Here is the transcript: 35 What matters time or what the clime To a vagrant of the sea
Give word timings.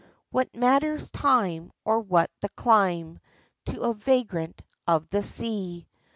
35 0.31 0.31
What 0.31 0.55
matters 0.55 1.11
time 1.11 1.71
or 1.85 1.99
what 1.99 2.31
the 2.41 2.49
clime 2.49 3.19
To 3.65 3.81
a 3.83 3.93
vagrant 3.93 4.59
of 4.87 5.07
the 5.09 5.21
sea 5.21 5.85